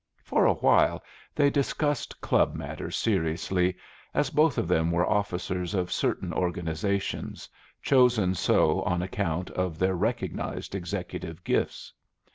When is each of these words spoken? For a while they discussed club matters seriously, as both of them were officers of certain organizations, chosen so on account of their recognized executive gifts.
For 0.23 0.47
a 0.47 0.55
while 0.55 1.03
they 1.35 1.51
discussed 1.51 2.19
club 2.21 2.55
matters 2.55 2.95
seriously, 2.97 3.77
as 4.15 4.31
both 4.31 4.57
of 4.57 4.67
them 4.67 4.89
were 4.89 5.07
officers 5.07 5.75
of 5.75 5.91
certain 5.91 6.33
organizations, 6.33 7.47
chosen 7.83 8.33
so 8.33 8.81
on 8.81 9.03
account 9.03 9.51
of 9.51 9.77
their 9.77 9.93
recognized 9.93 10.73
executive 10.73 11.43
gifts. 11.43 11.93